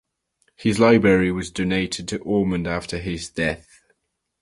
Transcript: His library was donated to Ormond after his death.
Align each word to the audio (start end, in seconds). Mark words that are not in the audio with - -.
His 0.55 0.79
library 0.79 1.31
was 1.31 1.51
donated 1.51 2.07
to 2.07 2.17
Ormond 2.23 2.65
after 2.65 2.97
his 2.97 3.29
death. 3.29 3.83